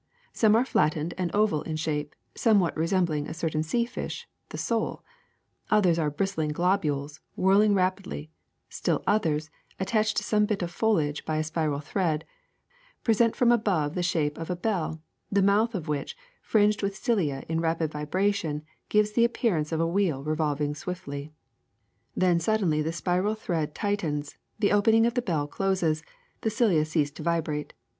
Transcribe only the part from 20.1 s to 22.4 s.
revolving swiftly. Then